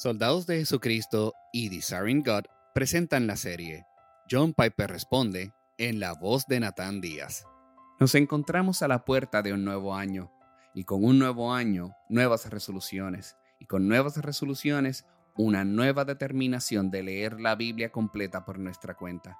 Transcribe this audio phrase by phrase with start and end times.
[0.00, 3.84] Soldados de Jesucristo y Desiring God presentan la serie
[4.30, 7.44] John Piper responde en la voz de Nathan Díaz.
[7.98, 10.32] Nos encontramos a la puerta de un nuevo año
[10.74, 15.04] y con un nuevo año nuevas resoluciones y con nuevas resoluciones
[15.36, 19.36] una nueva determinación de leer la Biblia completa por nuestra cuenta.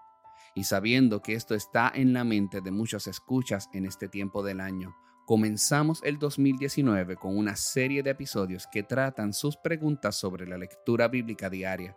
[0.54, 4.60] Y sabiendo que esto está en la mente de muchos escuchas en este tiempo del
[4.60, 4.94] año,
[5.30, 11.06] comenzamos el 2019 con una serie de episodios que tratan sus preguntas sobre la lectura
[11.06, 11.96] bíblica diaria.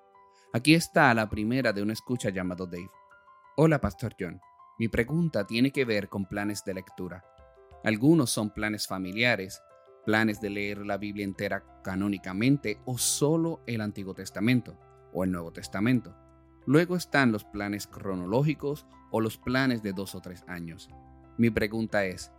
[0.54, 2.92] Aquí está la primera de una escucha llamado Dave.
[3.58, 4.40] Hola, Pastor John.
[4.78, 7.26] Mi pregunta tiene que ver con planes de lectura.
[7.84, 9.64] Algunos son planes familiares,
[10.06, 14.78] planes de leer la Biblia entera canónicamente o solo el Antiguo Testamento
[15.12, 16.16] o el Nuevo Testamento.
[16.68, 20.88] Luego están los planes cronológicos o los planes de dos o tres años.
[21.40, 22.32] Mi pregunta es,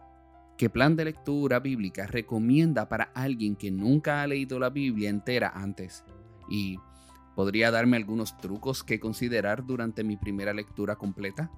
[0.57, 5.51] ¿Qué plan de lectura bíblica recomienda para alguien que nunca ha leído la Biblia entera
[5.53, 6.05] antes?
[6.49, 6.79] Y
[7.35, 11.51] ¿podría darme algunos trucos que considerar durante mi primera lectura completa?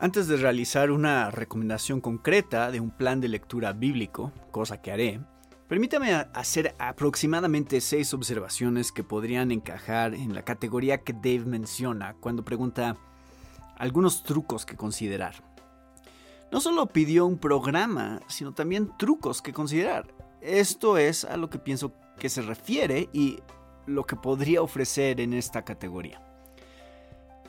[0.00, 5.20] Antes de realizar una recomendación concreta de un plan de lectura bíblico, cosa que haré,
[5.68, 12.44] permítame hacer aproximadamente seis observaciones que podrían encajar en la categoría que Dave menciona cuando
[12.44, 12.96] pregunta
[13.78, 15.53] algunos trucos que considerar
[16.54, 20.14] no solo pidió un programa, sino también trucos que considerar.
[20.40, 23.40] Esto es a lo que pienso que se refiere y
[23.86, 26.22] lo que podría ofrecer en esta categoría.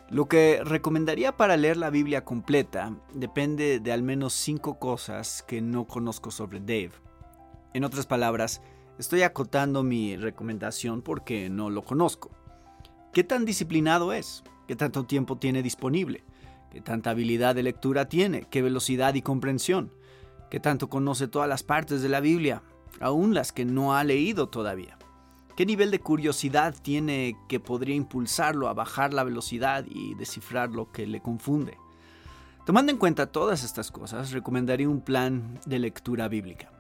[0.09, 5.61] Lo que recomendaría para leer la Biblia completa depende de al menos cinco cosas que
[5.61, 6.93] no conozco sobre Dave.
[7.75, 8.63] En otras palabras,
[8.97, 12.31] estoy acotando mi recomendación porque no lo conozco.
[13.13, 14.43] ¿Qué tan disciplinado es?
[14.67, 16.23] ¿Qué tanto tiempo tiene disponible?
[16.71, 18.47] ¿Qué tanta habilidad de lectura tiene?
[18.49, 19.91] ¿Qué velocidad y comprensión?
[20.49, 22.63] ¿Qué tanto conoce todas las partes de la Biblia?
[22.99, 24.97] Aún las que no ha leído todavía.
[25.55, 30.91] ¿Qué nivel de curiosidad tiene que podría impulsarlo a bajar la velocidad y descifrar lo
[30.91, 31.77] que le confunde?
[32.65, 36.71] Tomando en cuenta todas estas cosas, recomendaría un plan de lectura bíblica.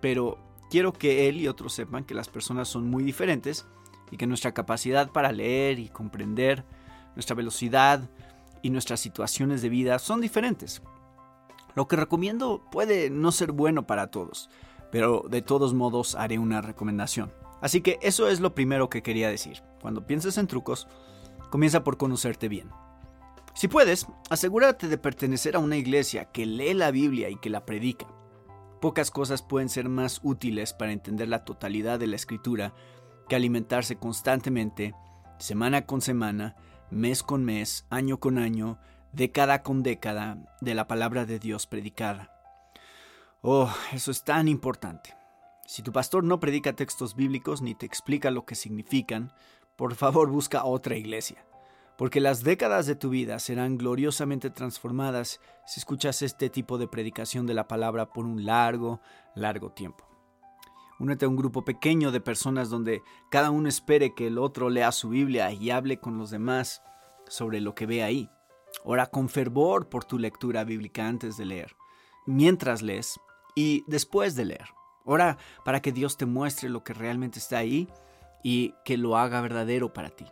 [0.00, 0.38] Pero
[0.70, 3.66] quiero que él y otros sepan que las personas son muy diferentes
[4.10, 6.64] y que nuestra capacidad para leer y comprender,
[7.14, 8.08] nuestra velocidad,
[8.62, 10.82] y nuestras situaciones de vida son diferentes.
[11.74, 14.50] Lo que recomiendo puede no ser bueno para todos,
[14.90, 17.32] pero de todos modos haré una recomendación.
[17.60, 19.62] Así que eso es lo primero que quería decir.
[19.80, 20.88] Cuando pienses en trucos,
[21.50, 22.70] comienza por conocerte bien.
[23.54, 27.66] Si puedes, asegúrate de pertenecer a una iglesia que lee la Biblia y que la
[27.66, 28.06] predica.
[28.80, 32.72] Pocas cosas pueden ser más útiles para entender la totalidad de la escritura
[33.28, 34.94] que alimentarse constantemente,
[35.38, 36.56] semana con semana,
[36.90, 38.78] mes con mes, año con año,
[39.12, 42.32] década con década, de la palabra de Dios predicada.
[43.42, 45.14] Oh, eso es tan importante.
[45.66, 49.32] Si tu pastor no predica textos bíblicos ni te explica lo que significan,
[49.76, 51.46] por favor busca otra iglesia,
[51.96, 57.46] porque las décadas de tu vida serán gloriosamente transformadas si escuchas este tipo de predicación
[57.46, 59.00] de la palabra por un largo,
[59.34, 60.09] largo tiempo.
[61.00, 64.92] Únete a un grupo pequeño de personas donde cada uno espere que el otro lea
[64.92, 66.82] su Biblia y hable con los demás
[67.26, 68.28] sobre lo que ve ahí.
[68.84, 71.74] Ora con fervor por tu lectura bíblica antes de leer,
[72.26, 73.18] mientras lees
[73.56, 74.66] y después de leer.
[75.06, 77.88] Ora para que Dios te muestre lo que realmente está ahí
[78.44, 80.26] y que lo haga verdadero para ti.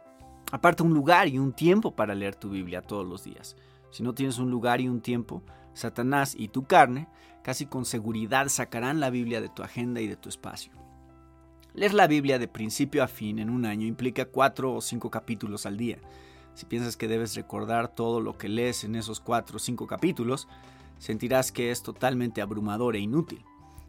[0.52, 3.56] Aparte un lugar y un tiempo para leer tu Biblia todos los días.
[3.90, 5.42] Si no tienes un lugar y un tiempo,
[5.72, 7.08] Satanás y tu carne
[7.48, 10.70] casi con seguridad sacarán la Biblia de tu agenda y de tu espacio.
[11.72, 15.64] Leer la Biblia de principio a fin en un año implica cuatro o cinco capítulos
[15.64, 15.96] al día.
[16.52, 20.46] Si piensas que debes recordar todo lo que lees en esos cuatro o cinco capítulos,
[20.98, 23.42] sentirás que es totalmente abrumador e inútil.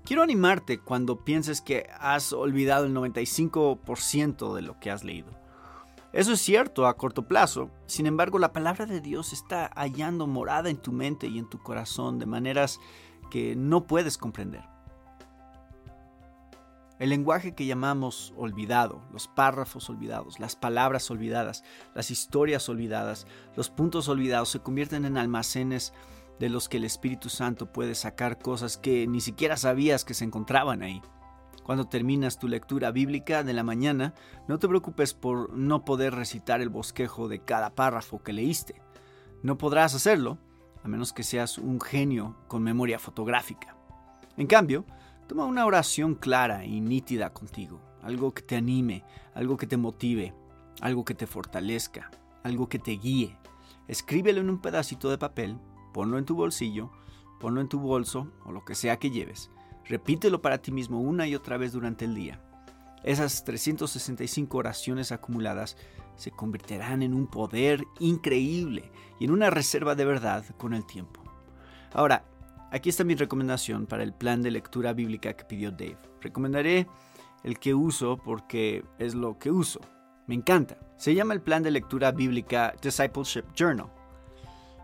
[0.06, 5.38] Quiero animarte cuando pienses que has olvidado el 95% de lo que has leído.
[6.14, 10.70] Eso es cierto a corto plazo, sin embargo la palabra de Dios está hallando morada
[10.70, 12.80] en tu mente y en tu corazón de maneras
[13.29, 14.64] que no puedes comprender.
[16.99, 21.64] El lenguaje que llamamos olvidado, los párrafos olvidados, las palabras olvidadas,
[21.96, 25.93] las historias olvidadas, los puntos olvidados se convierten en almacenes
[26.40, 30.25] de los que el Espíritu Santo puede sacar cosas que ni siquiera sabías que se
[30.25, 31.02] encontraban ahí.
[31.64, 34.14] Cuando terminas tu lectura bíblica de la mañana,
[34.47, 38.82] no te preocupes por no poder recitar el bosquejo de cada párrafo que leíste.
[39.41, 40.37] No podrás hacerlo,
[40.84, 43.76] a menos que seas un genio con memoria fotográfica.
[44.37, 44.85] En cambio,
[45.28, 49.03] toma una oración clara y nítida contigo, algo que te anime,
[49.34, 50.34] algo que te motive,
[50.81, 52.09] algo que te fortalezca,
[52.43, 53.37] algo que te guíe.
[53.87, 55.58] Escríbelo en un pedacito de papel,
[55.93, 56.91] ponlo en tu bolsillo,
[57.40, 59.52] ponlo en tu bolso o lo que sea que lleves
[59.90, 62.40] Repítelo para ti mismo una y otra vez durante el día.
[63.03, 65.78] Esas 365 oraciones acumuladas
[66.16, 71.23] se convertirán en un poder increíble y en una reserva de verdad con el tiempo.
[71.93, 72.25] Ahora,
[72.72, 75.97] aquí está mi recomendación para el plan de lectura bíblica que pidió Dave.
[76.22, 76.87] Recomendaré
[77.43, 79.79] el que uso porque es lo que uso.
[80.28, 80.78] Me encanta.
[80.97, 83.90] Se llama el plan de lectura bíblica Discipleship Journal.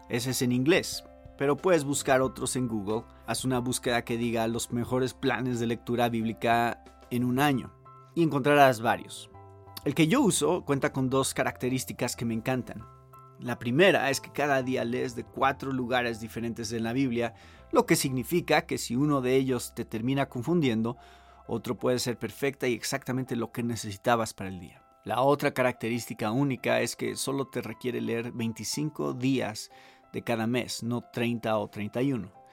[0.07, 1.03] Ese es en inglés,
[1.37, 3.03] pero puedes buscar otros en Google.
[3.27, 6.81] Haz una búsqueda que diga los mejores planes de lectura bíblica
[7.11, 7.74] en un año
[8.15, 9.29] y encontrarás varios.
[9.83, 12.83] El que yo uso cuenta con dos características que me encantan.
[13.39, 17.35] La primera es que cada día lees de cuatro lugares diferentes en la Biblia,
[17.71, 20.97] lo que significa que si uno de ellos te termina confundiendo,
[21.45, 24.81] otro puede ser perfecta y exactamente lo que necesitabas para el día.
[25.03, 29.69] La otra característica única es que solo te requiere leer 25 días
[30.11, 32.44] de cada mes, no 30 o 31.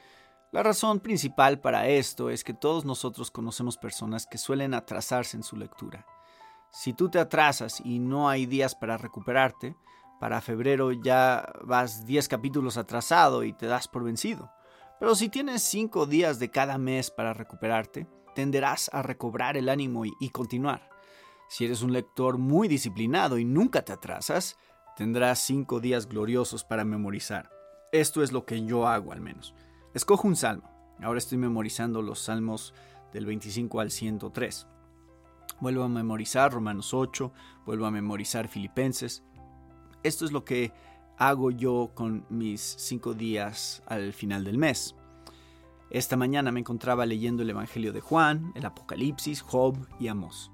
[0.53, 5.43] La razón principal para esto es que todos nosotros conocemos personas que suelen atrasarse en
[5.43, 6.07] su lectura.
[6.71, 9.75] Si tú te atrasas y no hay días para recuperarte,
[10.21, 14.53] para febrero ya vas 10 capítulos atrasado y te das por vencido.
[15.01, 20.05] Pero si tienes 5 días de cada mes para recuperarte, tenderás a recobrar el ánimo
[20.05, 20.91] y, continuar.
[21.49, 24.59] Si eres un lector muy disciplinado y nunca te atrasas,
[24.99, 27.51] tendrás 5 días gloriosos para memorizar.
[27.91, 29.55] Esto es lo que yo hago al menos.
[29.95, 30.71] Escojo un salmo.
[31.03, 32.73] Ahora estoy memorizando los salmos
[33.13, 34.67] del 25 al 103.
[35.61, 37.31] Vuelvo a memorizar Romanos 8,
[37.67, 39.23] vuelvo a memorizar Filipenses.
[40.03, 40.73] Esto es lo que
[41.19, 44.97] hago yo con mis cinco días al final del mes.
[45.91, 50.51] Esta mañana me encontraba leyendo el Evangelio de Juan, el Apocalipsis, Job y Amos.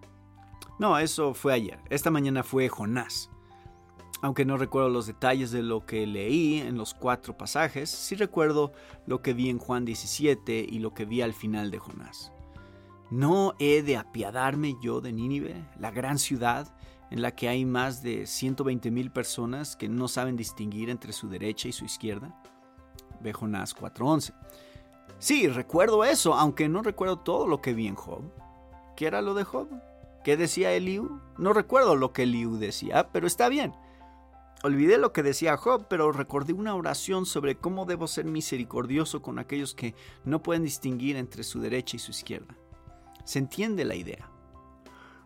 [0.81, 1.79] No, eso fue ayer.
[1.91, 3.31] Esta mañana fue Jonás.
[4.20, 8.73] Aunque no recuerdo los detalles de lo que leí en los cuatro pasajes, sí recuerdo
[9.06, 12.32] lo que vi en Juan 17 y lo que vi al final de Jonás.
[13.11, 16.75] ¿No he de apiadarme yo de Nínive, la gran ciudad
[17.11, 21.29] en la que hay más de 120 mil personas que no saben distinguir entre su
[21.29, 22.43] derecha y su izquierda?
[23.20, 24.35] Ve Jonás 4.11.
[25.20, 28.23] Sí, recuerdo eso, aunque no recuerdo todo lo que vi en Job.
[28.97, 29.69] ¿Qué era lo de Job?
[30.23, 31.20] ¿Qué decía Eliú?
[31.38, 33.73] No recuerdo lo que Eliú decía, pero está bien.
[34.64, 39.38] Olvidé lo que decía Job, pero recordé una oración sobre cómo debo ser misericordioso con
[39.38, 39.94] aquellos que
[40.25, 42.56] no pueden distinguir entre su derecha y su izquierda.
[43.25, 44.31] Se entiende la idea.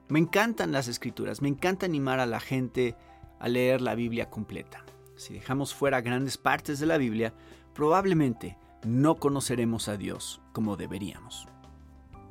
[0.08, 2.94] Me encantan las escrituras, me encanta animar a la gente
[3.40, 4.84] a leer la Biblia completa.
[5.16, 7.32] Si dejamos fuera grandes partes de la Biblia,
[7.74, 11.48] probablemente no conoceremos a Dios como deberíamos.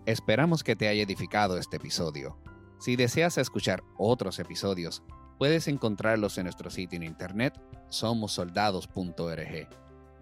[0.05, 2.37] Esperamos que te haya edificado este episodio.
[2.79, 5.03] Si deseas escuchar otros episodios,
[5.41, 7.59] Puedes encontrarlos en nuestro sitio en internet
[7.89, 9.67] somosoldados.org.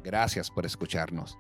[0.02, 1.38] Gracias por escucharnos.